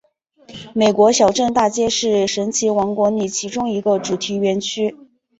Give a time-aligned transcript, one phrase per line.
[0.73, 4.97] 美国小镇大街是神奇王国里其中一个主题园区。